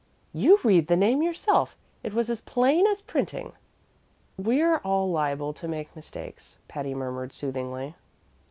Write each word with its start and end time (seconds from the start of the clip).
"You 0.33 0.57
read 0.63 0.87
the 0.87 0.95
name 0.95 1.21
yourself. 1.21 1.77
It 2.01 2.11
was 2.11 2.27
as 2.31 2.41
plain 2.41 2.87
as 2.87 3.03
printing." 3.03 3.53
"We're 4.35 4.77
all 4.77 5.11
liable 5.11 5.53
to 5.53 5.67
make 5.67 5.95
mistakes," 5.95 6.57
Patty 6.67 6.95
murmured 6.95 7.31
soothingly. 7.31 7.93